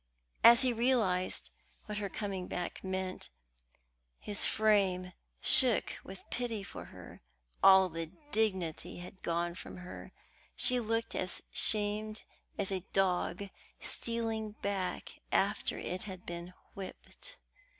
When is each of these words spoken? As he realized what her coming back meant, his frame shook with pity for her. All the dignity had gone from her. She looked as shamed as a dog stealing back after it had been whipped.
As 0.43 0.63
he 0.63 0.73
realized 0.73 1.51
what 1.85 1.99
her 1.99 2.09
coming 2.09 2.47
back 2.47 2.83
meant, 2.83 3.29
his 4.19 4.45
frame 4.45 5.13
shook 5.41 5.93
with 6.03 6.27
pity 6.31 6.63
for 6.63 6.85
her. 6.85 7.21
All 7.61 7.87
the 7.87 8.07
dignity 8.31 8.97
had 8.97 9.21
gone 9.21 9.53
from 9.53 9.77
her. 9.77 10.11
She 10.55 10.79
looked 10.79 11.13
as 11.13 11.43
shamed 11.51 12.23
as 12.57 12.71
a 12.71 12.83
dog 12.93 13.49
stealing 13.79 14.53
back 14.63 15.19
after 15.31 15.77
it 15.77 16.01
had 16.05 16.25
been 16.25 16.55
whipped. 16.73 17.37